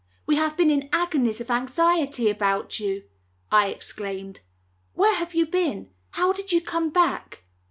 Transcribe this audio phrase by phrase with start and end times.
[0.25, 3.03] We have been in agonies of anxiety about you,"
[3.51, 4.39] I exclaimed.
[4.95, 5.91] "Where have you been?
[6.13, 7.43] How did you come back?"